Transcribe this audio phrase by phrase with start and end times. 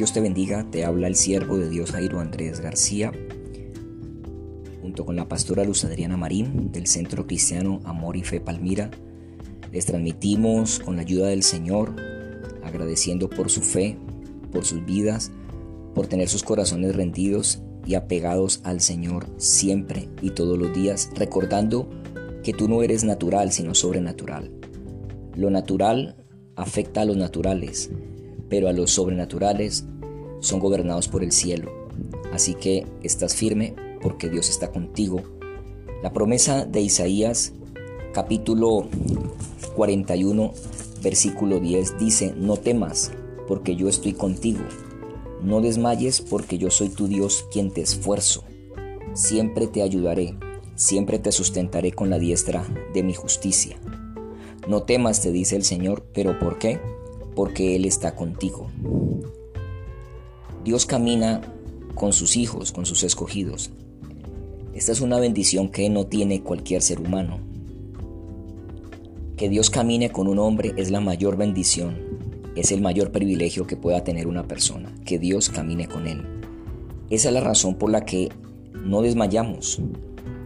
[0.00, 3.12] Dios te bendiga, te habla el siervo de Dios Jairo Andrés García,
[4.80, 8.90] junto con la pastora Luz Adriana Marín del Centro Cristiano Amor y Fe Palmira.
[9.70, 11.96] Les transmitimos con la ayuda del Señor,
[12.64, 13.98] agradeciendo por su fe,
[14.50, 15.32] por sus vidas,
[15.94, 21.90] por tener sus corazones rendidos y apegados al Señor siempre y todos los días, recordando
[22.42, 24.50] que tú no eres natural, sino sobrenatural.
[25.36, 26.16] Lo natural
[26.56, 27.90] afecta a los naturales,
[28.48, 29.86] pero a los sobrenaturales
[30.40, 31.70] son gobernados por el cielo.
[32.32, 35.22] Así que estás firme porque Dios está contigo.
[36.02, 37.52] La promesa de Isaías
[38.12, 38.88] capítulo
[39.76, 40.52] 41
[41.02, 43.12] versículo 10 dice, no temas
[43.46, 44.60] porque yo estoy contigo.
[45.42, 48.44] No desmayes porque yo soy tu Dios quien te esfuerzo.
[49.14, 50.36] Siempre te ayudaré,
[50.74, 53.78] siempre te sustentaré con la diestra de mi justicia.
[54.68, 56.78] No temas, te dice el Señor, pero ¿por qué?
[57.34, 58.68] porque Él está contigo.
[60.64, 61.40] Dios camina
[61.94, 63.70] con sus hijos, con sus escogidos.
[64.74, 67.38] Esta es una bendición que no tiene cualquier ser humano.
[69.36, 71.98] Que Dios camine con un hombre es la mayor bendición,
[72.56, 76.22] es el mayor privilegio que pueda tener una persona, que Dios camine con él.
[77.08, 78.28] Esa es la razón por la que
[78.84, 79.80] no desmayamos.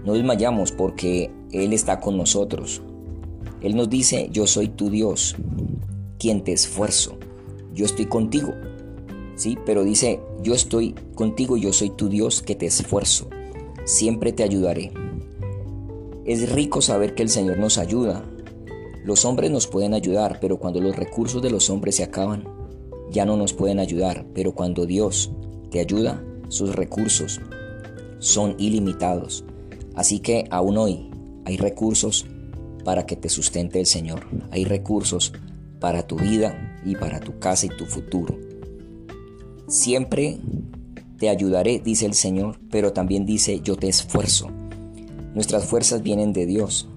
[0.05, 2.83] No desmayamos porque Él está con nosotros.
[3.63, 5.37] Él nos dice, yo soy tu Dios,
[6.19, 7.19] quien te esfuerzo.
[7.75, 8.55] Yo estoy contigo.
[9.37, 9.59] ¿Sí?
[9.67, 13.29] Pero dice, yo estoy contigo, yo soy tu Dios que te esfuerzo.
[13.85, 14.93] Siempre te ayudaré.
[16.25, 18.25] Es rico saber que el Señor nos ayuda.
[19.05, 22.45] Los hombres nos pueden ayudar, pero cuando los recursos de los hombres se acaban,
[23.11, 24.25] ya no nos pueden ayudar.
[24.35, 25.31] Pero cuando Dios
[25.71, 27.41] te ayuda, sus recursos
[28.21, 29.45] son ilimitados.
[29.95, 31.11] Así que aún hoy
[31.45, 32.27] hay recursos
[32.85, 34.27] para que te sustente el Señor.
[34.51, 35.33] Hay recursos
[35.79, 38.39] para tu vida y para tu casa y tu futuro.
[39.75, 40.39] Siempre
[41.19, 44.49] te ayudaré, dice el Señor, pero también dice, yo te esfuerzo.
[45.35, 46.89] Nuestras fuerzas vienen de Dios.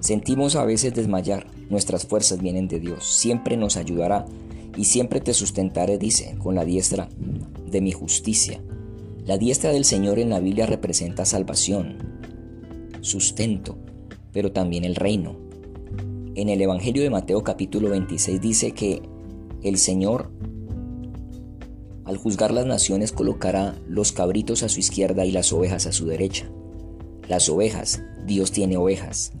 [0.00, 3.06] Sentimos a veces desmayar, nuestras fuerzas vienen de Dios.
[3.06, 4.26] Siempre nos ayudará
[4.76, 7.08] y siempre te sustentaré, dice, con la diestra
[7.70, 8.60] de mi justicia.
[9.24, 11.96] La diestra del Señor en la Biblia representa salvación,
[13.02, 13.78] sustento,
[14.32, 15.36] pero también el reino.
[16.34, 19.00] En el Evangelio de Mateo capítulo 26 dice que
[19.62, 20.32] el Señor
[22.06, 26.06] al juzgar las naciones colocará los cabritos a su izquierda y las ovejas a su
[26.06, 26.48] derecha.
[27.28, 29.32] Las ovejas, Dios tiene ovejas.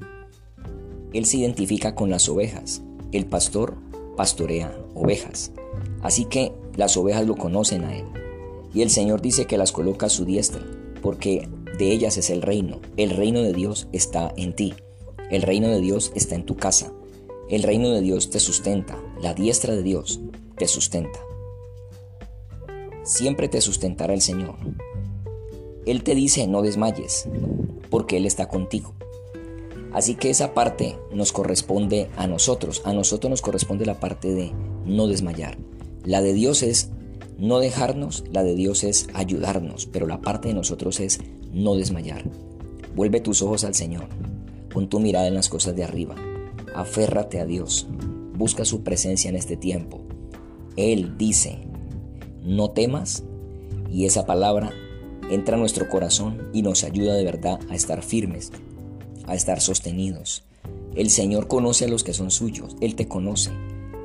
[1.12, 2.82] Él se identifica con las ovejas.
[3.12, 3.76] El pastor
[4.16, 5.52] pastorea ovejas.
[6.02, 8.06] Así que las ovejas lo conocen a Él.
[8.74, 10.62] Y el Señor dice que las coloca a su diestra,
[11.02, 11.48] porque
[11.78, 12.80] de ellas es el reino.
[12.96, 14.74] El reino de Dios está en ti.
[15.30, 16.92] El reino de Dios está en tu casa.
[17.48, 18.98] El reino de Dios te sustenta.
[19.22, 20.20] La diestra de Dios
[20.58, 21.20] te sustenta.
[23.06, 24.56] Siempre te sustentará el Señor.
[25.86, 27.28] Él te dice no desmayes,
[27.88, 28.94] porque Él está contigo.
[29.92, 32.82] Así que esa parte nos corresponde a nosotros.
[32.84, 34.52] A nosotros nos corresponde la parte de
[34.84, 35.56] no desmayar.
[36.04, 36.90] La de Dios es
[37.38, 41.20] no dejarnos, la de Dios es ayudarnos, pero la parte de nosotros es
[41.52, 42.28] no desmayar.
[42.96, 44.08] Vuelve tus ojos al Señor.
[44.68, 46.16] Pon tu mirada en las cosas de arriba.
[46.74, 47.86] Aférrate a Dios.
[48.34, 50.00] Busca su presencia en este tiempo.
[50.76, 51.60] Él dice,
[52.46, 53.24] no temas.
[53.90, 54.72] Y esa palabra
[55.30, 58.52] entra a nuestro corazón y nos ayuda de verdad a estar firmes,
[59.26, 60.44] a estar sostenidos.
[60.94, 62.76] El Señor conoce a los que son suyos.
[62.80, 63.50] Él te conoce.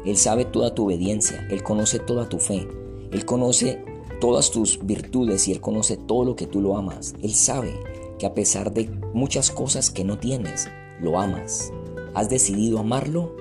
[0.06, 1.48] Él sabe toda tu obediencia.
[1.50, 2.68] Él conoce toda tu fe.
[3.12, 3.86] Él conoce
[4.20, 7.14] todas tus virtudes y Él conoce todo lo que tú lo amas.
[7.22, 7.74] Él sabe
[8.20, 10.68] que a pesar de muchas cosas que no tienes,
[11.00, 11.72] lo amas.
[12.14, 13.36] Has decidido amarlo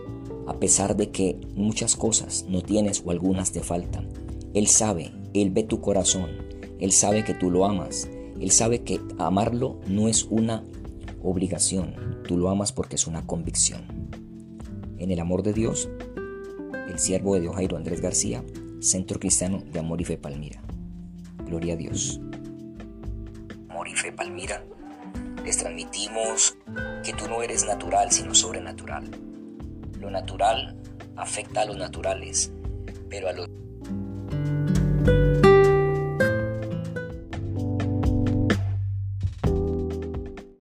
[0.47, 4.10] a pesar de que muchas cosas no tienes o algunas te faltan.
[4.55, 6.31] Él sabe, Él ve tu corazón,
[6.79, 8.09] Él sabe que tú lo amas,
[8.41, 10.65] Él sabe que amarlo no es una
[11.23, 11.95] obligación,
[12.27, 13.83] tú lo amas porque es una convicción.
[14.99, 15.89] En el amor de Dios,
[16.89, 18.45] el siervo de Dios Jairo Andrés García,
[18.81, 20.63] Centro Cristiano de Amor y Fe Palmira.
[21.45, 22.21] Gloria a Dios.
[23.69, 24.65] Amor y Fe Palmira
[25.45, 26.57] les transmitimos
[27.05, 29.11] que tú no eres natural, sino sobrenatural.
[29.99, 30.77] Lo natural
[31.17, 32.53] afecta a los naturales,
[33.09, 33.49] pero a los